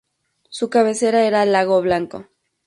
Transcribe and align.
Su 0.49 0.71
cabecera 0.71 1.27
era 1.27 1.45
Lago 1.45 1.79
Blanco. 1.79 2.25